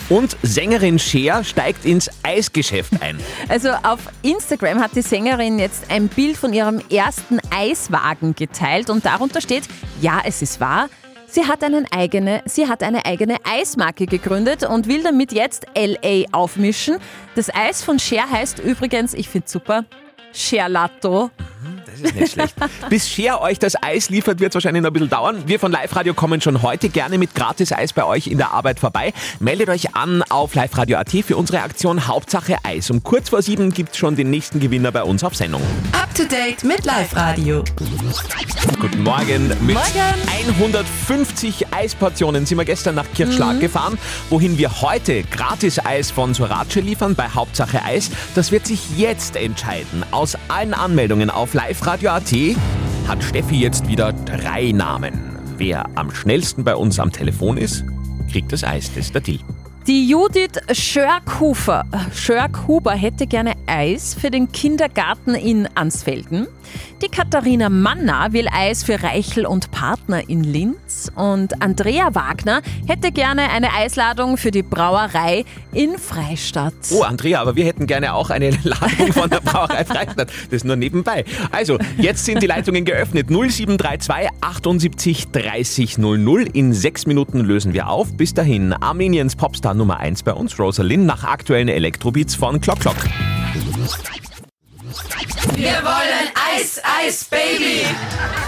Und 0.10 0.36
Sängerin 0.42 1.00
Cher 1.00 1.46
steigt 1.46 1.86
ins 1.86 2.10
Eisgeschäft 2.22 2.92
ein. 3.02 3.18
Also 3.48 3.70
auf 3.70 4.00
Instagram 4.24 4.82
hat 4.82 4.94
die 4.96 5.02
Sängerin 5.02 5.58
jetzt 5.58 5.90
ein 5.90 6.10
Bild 6.10 6.36
von 6.36 6.52
ihrem 6.52 6.82
ersten 6.90 7.40
Eiswagen 7.50 8.36
geteilt 8.36 8.90
und 8.90 9.06
darunter 9.06 9.40
steht, 9.40 9.64
ja, 10.02 10.20
es 10.26 10.42
ist 10.42 10.60
wahr, 10.60 10.90
sie 11.28 11.46
hat, 11.48 11.64
einen 11.64 11.88
eigene, 11.92 12.42
sie 12.46 12.68
hat 12.68 12.84
eine 12.84 13.06
eigene 13.06 13.38
Eismarke 13.46 14.06
gegründet 14.06 14.64
und 14.64 14.90
will 14.90 15.04
damit 15.04 15.32
jetzt 15.32 15.66
LA 15.74 16.26
aufmischen. 16.34 16.98
Das 17.36 17.56
Eis 17.56 17.82
von 17.82 18.00
Cher 18.00 18.30
heißt 18.30 18.60
übrigens, 18.60 19.14
ich 19.14 19.30
finde 19.30 19.48
super, 19.48 19.86
Cherlato. 20.34 21.32
Das 21.94 22.12
ist 22.12 22.16
nicht 22.16 22.32
schlecht. 22.34 22.56
Bis 22.90 23.08
Cher 23.10 23.42
euch 23.42 23.60
das 23.60 23.82
Eis 23.82 24.10
liefert, 24.10 24.40
wird 24.40 24.52
es 24.52 24.56
wahrscheinlich 24.56 24.82
noch 24.82 24.90
ein 24.90 24.94
bisschen 24.94 25.10
dauern. 25.10 25.44
Wir 25.46 25.60
von 25.60 25.72
Live 25.72 25.96
Radio 25.96 26.14
kommen 26.14 26.42
schon 26.42 26.62
heute 26.62 26.90
gerne 26.90 27.18
mit 27.18 27.36
gratis 27.36 27.72
Eis 27.72 27.94
bei 27.94 28.04
euch 28.04 28.28
in 28.28 28.38
der 28.38 28.52
Arbeit 28.52 28.80
vorbei. 28.80 29.14
Meldet 29.40 29.70
euch 29.70 29.96
an 29.96 30.24
auf 30.24 30.56
liveradio.at 30.56 31.12
für 31.26 31.38
unsere 31.38 31.62
Aktion 31.62 32.08
Hauptsache 32.08 32.58
Eis. 32.64 32.90
Um 32.90 33.04
kurz 33.04 33.30
vor 33.30 33.42
sieben 33.42 33.72
gibt 33.72 33.92
es 33.92 33.98
schon 33.98 34.16
den 34.16 34.30
nächsten 34.30 34.60
Gewinner 34.60 34.92
bei 34.92 35.04
uns 35.04 35.24
auf 35.24 35.36
Sendung. 35.36 35.62
Up 35.92 36.14
to 36.16 36.24
date 36.24 36.64
mit 36.64 36.86
Live 36.86 37.16
Radio. 37.16 37.64
Guten 38.80 39.04
Morgen. 39.04 39.52
Mit 39.62 39.78
150 40.48 41.74
Eisportionen 41.74 42.46
sind 42.46 42.58
wir 42.58 42.66
gestern 42.66 42.96
nach 42.96 43.06
Kirchschlag 43.14 43.60
gefahren, 43.60 43.98
wohin 44.30 44.58
wir 44.58 44.82
heute 44.82 45.24
gratis 45.24 45.84
Eis 45.84 46.12
von 46.12 46.34
Sorace 46.34 46.76
liefern 46.76 47.16
bei 47.16 47.28
Hauptsache 47.30 47.84
Eis. 47.84 48.10
Das 48.36 48.52
wird 48.52 48.66
sich 48.66 48.98
jetzt 48.98 49.36
entscheiden. 49.36 50.06
Aus 50.12 50.38
allen 50.48 50.74
Anmeldungen 50.74 51.30
auf 51.30 51.54
liveradio.at 51.84 52.58
hat 53.10 53.22
Steffi 53.22 53.56
jetzt 53.56 53.90
wieder 53.90 54.14
drei 54.14 54.72
Namen. 54.72 55.20
Wer 55.58 55.86
am 55.98 56.12
schnellsten 56.12 56.64
bei 56.64 56.78
uns 56.78 56.98
am 56.98 57.12
Telefon 57.12 57.58
ist, 57.58 57.84
kriegt 58.32 58.54
das 58.54 58.64
Eis. 58.64 58.88
Das 58.88 59.08
ist 59.08 59.14
der 59.14 59.22
Deal. 59.22 59.40
Die 59.86 60.08
Judith 60.08 60.62
Schörkhufer, 60.72 61.84
Schörkhuber 62.14 62.94
hätte 62.94 63.28
gerne 63.28 63.52
Eis 63.66 64.14
für 64.14 64.32
den 64.32 64.50
Kindergarten 64.50 65.36
in 65.36 65.68
Ansfelden. 65.76 66.48
Die 67.02 67.10
Katharina 67.10 67.68
Manna 67.68 68.32
will 68.32 68.48
Eis 68.50 68.84
für 68.86 69.04
Reichel 69.04 69.46
und 69.46 69.72
Partner 69.72 70.30
in 70.30 70.42
Linz. 70.44 71.12
Und 71.16 71.62
Andrea 71.62 72.16
Wagner 72.16 72.62
hätte 72.88 73.12
gerne 73.12 73.50
eine 73.52 73.74
Eisladung 73.74 74.38
für 74.38 74.52
die 74.52 74.64
Brauerei 74.64 75.44
in 75.74 75.98
Freistadt. 75.98 76.74
Oh, 76.94 77.04
Andrea, 77.04 77.42
aber 77.42 77.58
wir 77.58 77.66
hätten 77.66 77.86
gerne 77.86 78.14
auch 78.14 78.30
eine 78.30 78.52
Ladung 78.64 79.12
von 79.12 79.30
der 79.30 79.42
Brauerei 79.42 79.84
Freistadt. 79.84 80.30
Das 80.30 80.54
ist 80.54 80.66
nur 80.66 80.78
nebenbei. 80.78 81.26
Also, 81.52 81.78
jetzt 81.98 82.24
sind 82.24 82.42
die 82.42 82.48
Leitungen 82.48 82.86
geöffnet. 82.86 83.30
0732 83.30 84.30
78 84.40 85.28
30 85.32 85.98
00. 85.98 86.48
In 86.54 86.74
sechs 86.74 87.06
Minuten 87.06 87.42
lösen 87.42 87.74
wir 87.74 87.90
auf. 87.90 88.14
Bis 88.14 88.34
dahin, 88.34 88.72
Armeniens 88.72 89.36
Popstar 89.36 89.73
Nummer 89.74 90.00
1 90.00 90.24
bei 90.24 90.34
uns, 90.34 90.58
Rosalind, 90.60 91.06
nach 91.06 91.24
aktuellen 91.24 91.70
Elektrobeats 91.70 92.36
von 92.36 92.60
Clock 92.62 92.80
Clock. 92.80 92.98
Wir 95.56 95.84
wollen 95.84 96.30
Eis, 96.56 96.82
Eis, 96.84 97.26
Baby. 97.26 97.86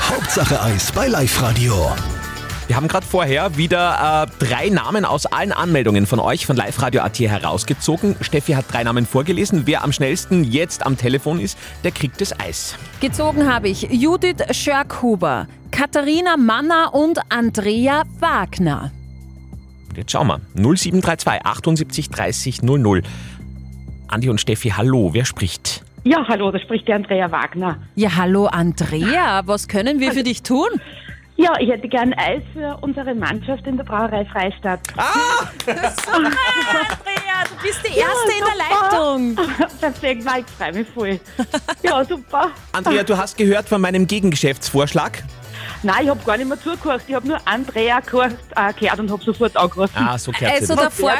Hauptsache 0.10 0.62
Eis 0.62 0.91
bei 0.91 1.08
Live 1.08 1.41
Radio. 1.41 1.91
Wir 2.67 2.75
haben 2.75 2.88
gerade 2.88 3.05
vorher 3.05 3.58
wieder 3.58 4.27
äh, 4.27 4.44
drei 4.44 4.70
Namen 4.70 5.05
aus 5.05 5.27
allen 5.27 5.51
Anmeldungen 5.51 6.08
von 6.08 6.20
euch 6.20 6.48
von 6.48 6.55
Live 6.55 6.82
Radio 6.82 7.01
AT 7.01 7.20
herausgezogen. 7.20 8.15
Steffi 8.22 8.53
hat 8.53 8.65
drei 8.72 8.84
Namen 8.84 9.05
vorgelesen. 9.05 9.63
Wer 9.65 9.84
am 9.84 9.91
schnellsten 9.91 10.44
jetzt 10.44 10.84
am 10.84 10.98
Telefon 10.98 11.39
ist, 11.39 11.60
der 11.84 11.91
kriegt 11.91 12.20
das 12.22 12.39
Eis. 12.39 12.75
Gezogen 13.01 13.51
habe 13.51 13.70
ich 13.70 13.84
Judith 13.91 14.44
Schörkhuber, 14.50 15.48
Katharina 15.70 16.38
Manna 16.38 16.88
und 16.88 17.20
Andrea 17.29 18.01
Wagner. 18.20 18.91
Und 19.96 20.00
jetzt 20.00 20.12
schauen 20.12 20.28
wir. 20.28 20.42
0732 20.56 21.46
78 21.46 22.10
30 22.10 22.64
00. 22.64 23.02
Andi 24.10 24.30
und 24.30 24.42
Steffi, 24.42 24.70
hallo, 24.70 25.12
wer 25.14 25.24
spricht? 25.24 25.84
Ja, 26.04 26.28
hallo, 26.28 26.52
da 26.52 26.60
spricht 26.60 26.86
die 26.88 26.94
Andrea 26.94 27.32
Wagner. 27.32 27.78
Ja, 27.96 28.18
hallo 28.18 28.48
Andrea, 28.48 29.44
was 29.46 29.70
können 29.70 30.02
wir 30.02 30.12
für 30.12 30.24
dich 30.24 30.44
tun? 30.44 30.68
Ja, 31.38 31.54
ich 31.60 31.70
hätte 31.70 31.88
gern 31.88 32.14
Eis 32.14 32.44
für 32.54 32.78
unsere 32.82 33.16
Mannschaft 33.16 33.66
in 33.68 33.78
der 33.78 33.86
Brauerei 33.86 34.25
Freistadt. 34.25 34.82
Ah! 34.98 35.48
Super, 35.66 35.92
Andrea, 36.14 37.44
du 37.50 37.64
bist 37.64 37.80
die 37.84 37.98
Erste 37.98 38.32
in 38.38 38.46
der 38.46 38.90
Leitung. 38.92 39.36
Perfekt, 39.80 40.25
nein, 40.25 40.46
ich 40.46 40.54
freue 40.54 40.74
mich 40.74 40.88
voll. 40.90 41.20
Ja, 41.84 42.04
super. 42.04 42.52
Andrea, 42.74 43.04
du 43.04 43.18
hast 43.18 43.38
gehört 43.38 43.70
von 43.70 43.80
meinem 43.80 44.08
Gegengeschäftsvorschlag. 44.08 45.24
Nein, 45.86 46.06
ich 46.06 46.10
habe 46.10 46.20
gar 46.25 46.36
nicht 46.36 46.48
mehr 46.48 46.60
zugehört. 46.60 47.04
Ich 47.08 47.13
habe 47.13 47.27
nur 47.27 47.38
Andrea 47.46 48.00
gehört, 48.00 48.34
äh, 48.56 48.74
gehört 48.74 49.00
und 49.00 49.12
habe 49.12 49.24
sofort 49.24 49.56
angerufen. 49.56 49.94
Ah, 49.96 50.18
so 50.18 50.32
gehört 50.32 50.54
Also 50.60 50.75
der, 50.75 50.89
Vor 50.89 51.12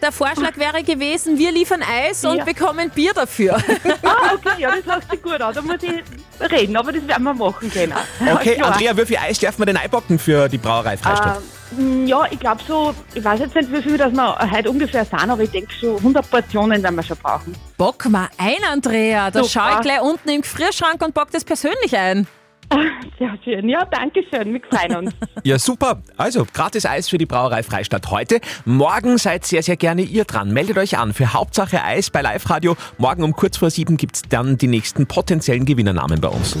der 0.00 0.12
Vorschlag 0.12 0.56
wäre 0.56 0.84
gewesen, 0.84 1.36
wir 1.38 1.50
liefern 1.50 1.82
Eis 1.82 2.24
und 2.24 2.36
Ja. 2.36 2.44
bekommen 2.44 2.88
Bier 2.90 3.12
dafür. 3.12 3.56
Ah, 4.04 4.34
okay, 4.34 4.60
ja, 4.60 4.70
das 4.76 4.84
hört 4.94 5.10
sich 5.10 5.22
gut 5.22 5.40
an. 5.40 5.54
Da 5.54 5.62
muss 5.62 5.76
ich 5.82 6.50
reden, 6.50 6.76
aber 6.76 6.92
das 6.92 7.06
werden 7.06 7.22
wir 7.24 7.34
machen 7.34 7.70
können. 7.70 7.94
Okay, 8.34 8.54
Klar. 8.56 8.72
Andrea, 8.72 8.96
wie 8.96 9.06
viel 9.06 9.16
Eis 9.16 9.38
dürfen 9.38 9.58
wir 9.60 9.66
denn 9.66 9.76
einpacken 9.76 10.18
für 10.18 10.48
die 10.48 10.58
Brauerei 10.58 10.96
Freistadt? 10.96 11.40
Ähm, 11.78 12.06
ja, 12.06 12.24
ich 12.30 12.38
glaube 12.38 12.60
so, 12.66 12.94
ich 13.14 13.24
weiß 13.24 13.40
jetzt 13.40 13.54
nicht, 13.54 13.72
wie 13.72 13.82
viel 13.82 13.96
das 13.96 14.12
wir 14.12 14.38
heute 14.52 14.70
ungefähr 14.70 15.04
sind, 15.04 15.30
aber 15.30 15.42
ich 15.42 15.50
denke 15.50 15.72
so 15.80 15.96
100 15.96 16.30
Portionen 16.30 16.82
werden 16.82 16.94
wir 16.96 17.02
schon 17.02 17.16
brauchen. 17.16 17.54
Bock 17.76 18.04
mal 18.08 18.28
ein, 18.38 18.62
Andrea. 18.70 19.30
Da 19.30 19.42
Super. 19.42 19.66
schau 19.68 19.74
ich 19.76 19.80
gleich 19.82 20.00
unten 20.02 20.28
im 20.28 20.42
Gefrierschrank 20.42 21.02
und 21.02 21.14
bock 21.14 21.30
das 21.32 21.44
persönlich 21.44 21.96
ein. 21.96 22.26
Sehr 23.18 23.38
schön. 23.44 23.68
Ja, 23.68 23.84
danke 23.84 24.22
schön. 24.30 24.52
Wir 24.52 24.60
freuen 24.68 25.06
uns. 25.06 25.14
Ja, 25.44 25.58
super. 25.58 26.02
Also, 26.16 26.46
gratis 26.52 26.86
Eis 26.86 27.08
für 27.08 27.18
die 27.18 27.26
Brauerei 27.26 27.64
Freistadt 27.64 28.10
heute. 28.10 28.40
Morgen 28.64 29.18
seid 29.18 29.44
sehr, 29.44 29.62
sehr 29.62 29.76
gerne 29.76 30.02
ihr 30.02 30.24
dran. 30.24 30.52
Meldet 30.52 30.78
euch 30.78 30.98
an 30.98 31.12
für 31.12 31.32
Hauptsache 31.32 31.82
Eis 31.82 32.10
bei 32.10 32.22
Live 32.22 32.48
Radio. 32.48 32.76
Morgen 32.96 33.24
um 33.24 33.32
kurz 33.32 33.56
vor 33.56 33.70
sieben 33.70 33.96
gibt 33.96 34.16
es 34.16 34.22
dann 34.22 34.56
die 34.56 34.68
nächsten 34.68 35.06
potenziellen 35.06 35.64
Gewinnernamen 35.64 36.20
bei 36.20 36.28
uns. 36.28 36.56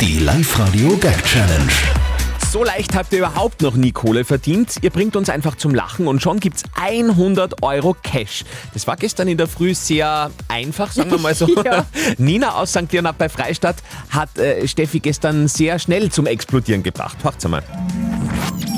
Die 0.00 0.18
Live 0.20 0.58
Radio 0.58 0.96
Gag 0.96 1.22
Challenge. 1.24 2.11
So 2.52 2.64
leicht 2.64 2.94
habt 2.94 3.14
ihr 3.14 3.20
überhaupt 3.20 3.62
noch 3.62 3.76
nie 3.76 3.92
Kohle 3.92 4.26
verdient. 4.26 4.76
Ihr 4.82 4.90
bringt 4.90 5.16
uns 5.16 5.30
einfach 5.30 5.56
zum 5.56 5.74
Lachen 5.74 6.06
und 6.06 6.20
schon 6.20 6.38
gibt's 6.38 6.64
100 6.78 7.62
Euro 7.62 7.96
Cash. 8.02 8.44
Das 8.74 8.86
war 8.86 8.96
gestern 8.96 9.26
in 9.28 9.38
der 9.38 9.46
Früh 9.46 9.72
sehr 9.72 10.30
einfach, 10.48 10.92
sagen 10.92 11.10
wir 11.12 11.18
mal 11.18 11.34
so. 11.34 11.46
Ja. 11.64 11.86
Nina 12.18 12.56
aus 12.56 12.72
St. 12.72 12.92
Leonhard 12.92 13.16
bei 13.16 13.30
Freistadt 13.30 13.76
hat 14.10 14.36
äh, 14.36 14.68
Steffi 14.68 15.00
gestern 15.00 15.48
sehr 15.48 15.78
schnell 15.78 16.10
zum 16.10 16.26
Explodieren 16.26 16.82
gebracht. 16.82 17.16
Hört's 17.22 17.48
mal. 17.48 17.62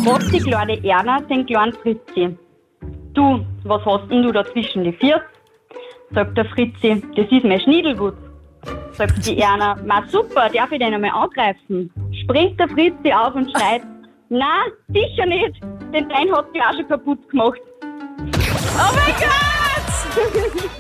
Fragt 0.04 0.32
die 0.32 0.38
kleine 0.38 0.84
Erna 0.84 1.20
den 1.22 1.44
kleinen 1.44 1.72
Fritzi. 1.72 2.36
Du, 3.14 3.44
was 3.64 3.84
hast 3.84 4.08
denn 4.08 4.22
du 4.22 4.30
da 4.30 4.44
zwischen 4.52 4.84
die 4.84 4.92
Viert? 4.92 5.22
Sagt 6.14 6.38
der 6.38 6.44
Fritzi, 6.44 7.02
das 7.16 7.26
ist 7.28 7.44
mein 7.44 7.58
Schniedelwutz. 7.58 8.23
Sagt 8.96 9.26
die 9.26 9.38
Erna, 9.38 9.76
ma 9.86 10.04
super, 10.08 10.48
darf 10.50 10.70
ich 10.70 10.78
den 10.78 10.94
einmal 10.94 11.10
angreifen? 11.10 11.90
Springt 12.22 12.58
der 12.60 12.68
Fritzi 12.68 13.12
auf 13.12 13.34
und 13.34 13.50
schreit, 13.50 13.82
na, 14.28 14.62
sicher 14.88 15.26
nicht, 15.26 15.60
denn 15.92 16.08
dein 16.08 16.32
hat 16.32 16.46
die 16.54 16.60
auch 16.60 16.74
schon 16.74 16.88
kaputt 16.88 17.28
gemacht. 17.28 17.58
Oh 18.20 18.94
mein 18.94 19.14
Gott! 19.18 19.30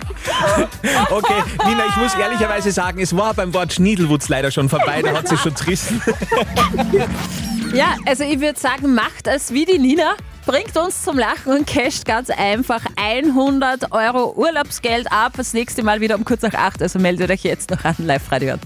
Okay, 1.10 1.42
Nina, 1.66 1.84
ich 1.86 1.96
muss 1.96 2.14
ehrlicherweise 2.14 2.70
sagen, 2.72 3.00
es 3.00 3.14
war 3.14 3.34
beim 3.34 3.52
Wort 3.52 3.74
Schniedelwutz 3.74 4.30
leider 4.30 4.50
schon 4.50 4.70
vorbei, 4.70 5.02
da 5.02 5.12
hat 5.12 5.28
sie 5.28 5.36
schon 5.36 5.54
zerrissen. 5.56 6.00
Ja, 7.74 7.96
also 8.06 8.24
ich 8.24 8.40
würde 8.40 8.58
sagen, 8.58 8.94
macht 8.94 9.26
es 9.26 9.52
wie 9.52 9.66
die 9.66 9.78
Nina. 9.78 10.14
Bringt 10.46 10.76
uns 10.76 11.02
zum 11.02 11.18
Lachen 11.18 11.52
und 11.52 11.66
casht 11.66 12.04
ganz 12.04 12.28
einfach 12.28 12.82
100 12.96 13.92
Euro 13.92 14.34
Urlaubsgeld 14.36 15.10
ab. 15.10 15.32
Das 15.36 15.54
nächste 15.54 15.82
Mal 15.82 16.02
wieder 16.02 16.16
um 16.16 16.24
kurz 16.24 16.42
nach 16.42 16.52
8. 16.52 16.82
Also 16.82 16.98
meldet 16.98 17.30
euch 17.30 17.44
jetzt 17.44 17.70
noch 17.70 17.82
an 17.84 17.96
Live 17.98 18.30
Radio.at. 18.30 18.60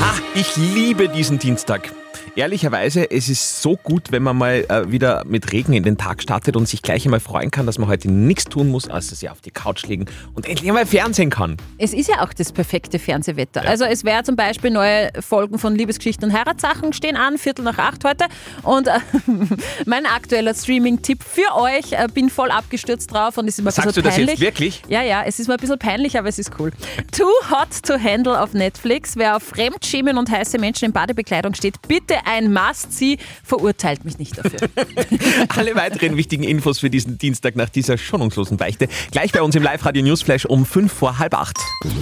Ah, 0.00 0.14
ich 0.34 0.56
liebe 0.56 1.08
diesen 1.10 1.38
Dienstag. 1.38 1.92
Ehrlicherweise, 2.34 3.10
es 3.10 3.28
ist 3.28 3.60
so 3.60 3.76
gut, 3.76 4.10
wenn 4.10 4.22
man 4.22 4.38
mal 4.38 4.64
äh, 4.70 4.90
wieder 4.90 5.22
mit 5.26 5.52
Regen 5.52 5.74
in 5.74 5.82
den 5.82 5.98
Tag 5.98 6.22
startet 6.22 6.56
und 6.56 6.66
sich 6.66 6.80
gleich 6.80 7.04
einmal 7.04 7.20
freuen 7.20 7.50
kann, 7.50 7.66
dass 7.66 7.76
man 7.76 7.90
heute 7.90 8.10
nichts 8.10 8.44
tun 8.44 8.68
muss, 8.68 8.88
außer 8.88 9.14
sich 9.14 9.28
auf 9.28 9.42
die 9.42 9.50
Couch 9.50 9.84
legen 9.86 10.06
und 10.32 10.48
endlich 10.48 10.66
einmal 10.70 10.86
Fernsehen 10.86 11.28
kann. 11.28 11.58
Es 11.76 11.92
ist 11.92 12.08
ja 12.08 12.22
auch 12.22 12.32
das 12.32 12.50
perfekte 12.50 12.98
Fernsehwetter. 12.98 13.68
Also 13.68 13.84
es 13.84 14.04
wäre 14.04 14.22
zum 14.22 14.36
Beispiel 14.36 14.70
neue 14.70 15.10
Folgen 15.20 15.58
von 15.58 15.76
Liebesgeschichten 15.76 16.30
und 16.30 16.34
Heiratssachen 16.34 16.94
stehen 16.94 17.16
an, 17.16 17.36
Viertel 17.36 17.66
nach 17.66 17.76
acht 17.76 18.02
heute. 18.02 18.24
Und 18.62 18.86
äh, 18.88 18.92
mein 19.84 20.06
aktueller 20.06 20.54
Streaming-Tipp 20.54 21.22
für 21.22 21.54
euch, 21.54 21.92
äh, 21.92 22.08
bin 22.14 22.30
voll 22.30 22.50
abgestürzt 22.50 23.12
drauf 23.12 23.36
und 23.36 23.46
es 23.46 23.58
ist 23.58 23.62
mir 23.62 23.68
ein 23.68 23.72
Sagst 23.74 23.88
bisschen 23.88 24.02
du 24.04 24.08
das 24.08 24.14
peinlich. 24.14 24.38
jetzt 24.38 24.40
wirklich? 24.40 24.82
Ja, 24.88 25.02
ja, 25.02 25.22
es 25.26 25.38
ist 25.38 25.48
mir 25.48 25.54
ein 25.54 25.60
bisschen 25.60 25.78
peinlich, 25.78 26.18
aber 26.18 26.30
es 26.30 26.38
ist 26.38 26.52
cool. 26.58 26.70
Too 27.14 27.24
Hot 27.50 27.82
to 27.82 28.02
Handle 28.02 28.40
auf 28.40 28.54
Netflix. 28.54 29.16
Wer 29.16 29.36
auf 29.36 29.42
Fremdschämen 29.42 30.16
und 30.16 30.30
heiße 30.30 30.58
Menschen 30.58 30.86
in 30.86 30.92
Badebekleidung 30.92 31.52
steht, 31.52 31.74
bitte 31.86 32.21
ein 32.24 32.52
Must-See. 32.52 33.18
Verurteilt 33.44 34.04
mich 34.04 34.18
nicht 34.18 34.38
dafür. 34.38 34.68
Alle 35.56 35.74
weiteren 35.74 36.16
wichtigen 36.16 36.44
Infos 36.44 36.78
für 36.78 36.90
diesen 36.90 37.18
Dienstag 37.18 37.56
nach 37.56 37.68
dieser 37.68 37.98
schonungslosen 37.98 38.56
Beichte 38.56 38.88
gleich 39.10 39.32
bei 39.32 39.42
uns 39.42 39.54
im 39.54 39.62
Live-Radio 39.62 40.02
Newsflash 40.02 40.46
um 40.46 40.66
fünf 40.66 40.92
vor 40.92 41.18
halb 41.18 41.34
acht. 41.34 41.58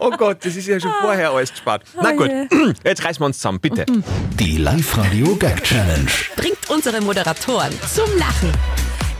Oh 0.00 0.10
Gott, 0.10 0.44
das 0.44 0.54
ist 0.54 0.68
ja 0.68 0.78
schon 0.78 0.92
vorher 1.00 1.30
alles 1.30 1.50
gespart. 1.50 1.82
Na 2.00 2.12
gut, 2.12 2.30
jetzt 2.84 3.04
reißen 3.04 3.20
wir 3.20 3.26
uns 3.26 3.38
zusammen, 3.38 3.58
bitte. 3.58 3.84
Die 4.38 4.56
Live-Radio 4.56 5.34
Gag 5.36 5.62
Challenge. 5.64 6.06
Bringt 6.36 6.70
unsere 6.70 7.00
Moderatoren 7.00 7.72
zum 7.92 8.06
Lachen. 8.16 8.52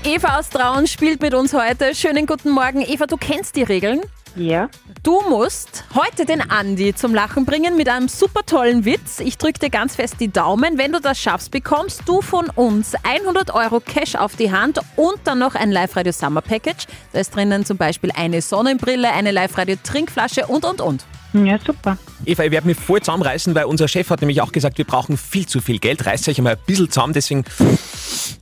Eva 0.04 0.38
aus 0.38 0.48
Traun 0.48 0.86
spielt 0.86 1.20
mit 1.20 1.34
uns 1.34 1.52
heute. 1.52 1.94
Schönen 1.94 2.26
guten 2.26 2.50
Morgen. 2.50 2.82
Eva, 2.82 3.06
du 3.06 3.16
kennst 3.16 3.56
die 3.56 3.64
Regeln? 3.64 4.00
Ja. 4.36 4.68
Du 5.02 5.20
musst 5.28 5.84
heute 5.94 6.24
den 6.24 6.40
Andi 6.50 6.94
zum 6.94 7.14
Lachen 7.14 7.44
bringen 7.44 7.76
mit 7.76 7.88
einem 7.88 8.08
super 8.08 8.44
tollen 8.44 8.84
Witz. 8.84 9.20
Ich 9.20 9.38
drücke 9.38 9.58
dir 9.58 9.70
ganz 9.70 9.96
fest 9.96 10.16
die 10.20 10.28
Daumen. 10.28 10.78
Wenn 10.78 10.92
du 10.92 11.00
das 11.00 11.18
schaffst, 11.18 11.50
bekommst 11.50 12.02
du 12.06 12.22
von 12.22 12.50
uns 12.50 12.94
100 13.02 13.54
Euro 13.54 13.80
Cash 13.80 14.14
auf 14.14 14.36
die 14.36 14.52
Hand 14.52 14.80
und 14.96 15.18
dann 15.24 15.38
noch 15.38 15.54
ein 15.54 15.70
Live-Radio 15.70 16.12
Summer 16.12 16.40
Package. 16.40 16.86
Da 17.12 17.20
ist 17.20 17.34
drinnen 17.34 17.64
zum 17.64 17.76
Beispiel 17.76 18.10
eine 18.14 18.42
Sonnenbrille, 18.42 19.10
eine 19.10 19.30
Live-Radio 19.30 19.76
Trinkflasche 19.82 20.46
und, 20.46 20.64
und, 20.64 20.80
und. 20.80 21.04
Ja, 21.32 21.58
super. 21.58 21.98
Eva, 22.24 22.44
ich 22.44 22.50
werde 22.50 22.66
mich 22.66 22.78
voll 22.78 23.00
zusammenreißen, 23.00 23.54
weil 23.54 23.64
unser 23.64 23.86
Chef 23.88 24.08
hat 24.10 24.20
nämlich 24.20 24.40
auch 24.40 24.52
gesagt, 24.52 24.78
wir 24.78 24.84
brauchen 24.84 25.16
viel 25.16 25.46
zu 25.46 25.60
viel 25.60 25.78
Geld. 25.78 26.06
Reißt 26.06 26.28
euch 26.28 26.38
einmal 26.38 26.54
ein 26.54 26.60
bisschen 26.66 26.90
zusammen, 26.90 27.12
deswegen 27.12 27.44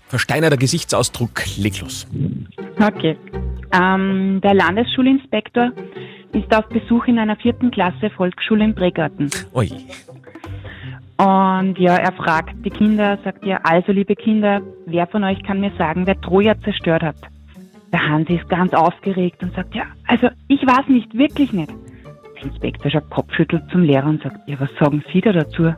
versteinerter 0.08 0.56
Gesichtsausdruck, 0.56 1.42
leg 1.56 1.80
los. 1.80 2.06
Okay. 2.80 3.16
Ähm, 3.72 4.40
der 4.42 4.54
Landesschulinspektor 4.54 5.72
ist 6.32 6.54
auf 6.54 6.68
Besuch 6.68 7.06
in 7.06 7.18
einer 7.18 7.36
vierten 7.36 7.70
Klasse 7.70 8.10
Volksschule 8.10 8.64
in 8.64 8.74
Bregarten. 8.74 9.30
Ui. 9.54 9.70
Und 11.18 11.78
ja, 11.78 11.96
er 11.96 12.12
fragt 12.12 12.54
die 12.64 12.70
Kinder, 12.70 13.18
sagt 13.24 13.44
ja, 13.44 13.58
also 13.62 13.90
liebe 13.90 14.14
Kinder, 14.14 14.60
wer 14.84 15.06
von 15.06 15.24
euch 15.24 15.42
kann 15.42 15.60
mir 15.60 15.72
sagen, 15.78 16.06
wer 16.06 16.20
Troja 16.20 16.54
zerstört 16.60 17.02
hat? 17.02 17.16
Der 17.90 18.06
Hansi 18.06 18.34
ist 18.34 18.48
ganz 18.50 18.74
aufgeregt 18.74 19.42
und 19.42 19.54
sagt, 19.54 19.74
ja, 19.74 19.84
also 20.06 20.28
ich 20.48 20.60
weiß 20.60 20.88
nicht, 20.88 21.16
wirklich 21.16 21.52
nicht. 21.52 21.72
Der 22.36 22.44
Inspektor 22.44 22.90
schaut 22.90 23.10
kopfschüttelt 23.10 23.64
zum 23.70 23.82
Lehrer 23.82 24.06
und 24.06 24.22
sagt, 24.22 24.36
ja, 24.46 24.58
was 24.60 24.70
sagen 24.78 25.02
Sie 25.12 25.20
da 25.20 25.32
dazu? 25.32 25.74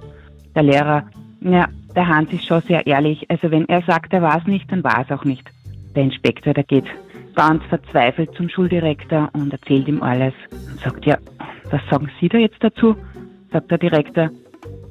Der 0.54 0.62
Lehrer, 0.62 1.04
ja, 1.40 1.68
der 1.94 2.08
Hans 2.08 2.32
ist 2.32 2.46
schon 2.46 2.62
sehr 2.62 2.86
ehrlich, 2.86 3.30
also 3.30 3.50
wenn 3.50 3.68
er 3.68 3.82
sagt, 3.82 4.12
er 4.12 4.22
weiß 4.22 4.46
nicht, 4.46 4.70
dann 4.70 4.84
war 4.84 5.00
es 5.00 5.10
auch 5.10 5.24
nicht. 5.24 5.48
Der 5.94 6.04
Inspektor, 6.04 6.54
der 6.54 6.64
geht 6.64 6.86
ganz 7.34 7.62
verzweifelt 7.64 8.34
zum 8.34 8.48
Schuldirektor 8.48 9.30
und 9.32 9.52
erzählt 9.52 9.86
ihm 9.88 10.02
alles 10.02 10.34
und 10.50 10.80
sagt, 10.80 11.06
ja, 11.06 11.18
was 11.70 11.80
sagen 11.90 12.10
Sie 12.20 12.28
da 12.28 12.38
jetzt 12.38 12.62
dazu? 12.62 12.96
Sagt 13.52 13.70
der 13.70 13.78
Direktor, 13.78 14.30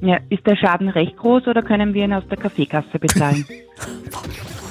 ja, 0.00 0.18
ist 0.30 0.46
der 0.46 0.56
Schaden 0.56 0.88
recht 0.88 1.16
groß 1.16 1.46
oder 1.46 1.62
können 1.62 1.92
wir 1.92 2.04
ihn 2.04 2.12
aus 2.12 2.26
der 2.28 2.38
Kaffeekasse 2.38 2.98
bezahlen? 2.98 3.44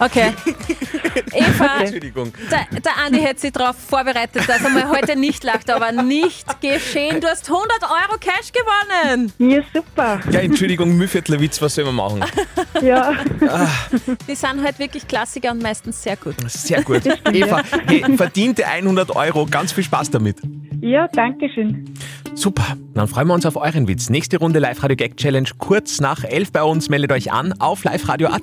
Okay. 0.00 0.32
Eva, 1.32 1.80
Entschuldigung. 1.80 2.32
der, 2.50 2.80
der 2.80 2.92
Andi 3.04 3.20
hätte 3.20 3.40
sich 3.40 3.52
darauf 3.52 3.76
vorbereitet, 3.76 4.48
dass 4.48 4.62
er 4.62 4.70
mal 4.70 4.88
heute 4.88 5.16
nicht 5.16 5.44
lacht, 5.44 5.70
aber 5.70 5.92
nicht 5.92 6.60
geschehen. 6.60 7.20
Du 7.20 7.28
hast 7.28 7.48
100 7.48 7.70
Euro 7.82 8.18
Cash 8.18 8.52
gewonnen. 8.52 9.32
Ja, 9.38 9.60
super. 9.72 10.20
Ja, 10.30 10.40
Entschuldigung, 10.40 10.96
Mühviertlerwitz, 10.96 11.60
was 11.62 11.74
soll 11.74 11.84
man 11.84 11.94
machen? 11.94 12.24
Ja. 12.82 13.12
Die 14.28 14.34
sind 14.34 14.62
halt 14.62 14.78
wirklich 14.78 15.06
Klassiker 15.06 15.52
und 15.52 15.62
meistens 15.62 16.02
sehr 16.02 16.16
gut. 16.16 16.34
Sehr 16.50 16.82
gut. 16.82 17.02
Eva, 17.32 17.62
hey, 17.86 18.04
verdiente 18.16 18.66
100 18.66 19.14
Euro, 19.14 19.46
ganz 19.46 19.72
viel 19.72 19.84
Spaß 19.84 20.10
damit. 20.10 20.36
Ja, 20.80 21.08
danke 21.08 21.48
schön. 21.54 21.94
Super, 22.34 22.76
dann 22.94 23.06
freuen 23.08 23.28
wir 23.28 23.34
uns 23.34 23.46
auf 23.46 23.56
euren 23.56 23.86
Witz. 23.88 24.10
Nächste 24.10 24.38
Runde 24.38 24.58
Live-Radio 24.58 24.96
Gag 24.96 25.16
Challenge 25.16 25.48
kurz 25.58 26.00
nach 26.00 26.24
11 26.24 26.52
bei 26.52 26.62
uns. 26.62 26.88
Meldet 26.90 27.12
euch 27.12 27.32
an 27.32 27.54
auf 27.60 27.84
liveradio.at. 27.84 28.42